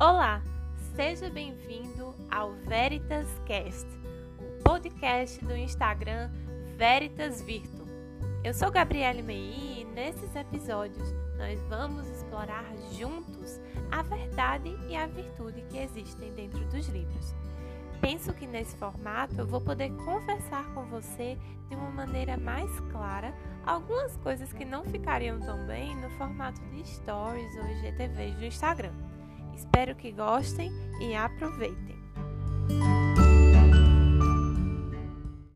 [0.00, 0.40] Olá,
[0.96, 3.86] seja bem-vindo ao Veritas Cast,
[4.38, 6.30] o podcast do Instagram
[6.78, 7.86] Veritas Virtu.
[8.42, 13.60] Eu sou Gabriele Mei e nesses episódios nós vamos explorar juntos
[13.90, 17.34] a verdade e a virtude que existem dentro dos livros.
[18.00, 21.36] Penso que nesse formato eu vou poder conversar com você
[21.68, 23.34] de uma maneira mais clara
[23.66, 28.94] algumas coisas que não ficariam tão bem no formato de stories ou IGTVs do Instagram.
[29.60, 31.99] Espero que gostem e aproveitem.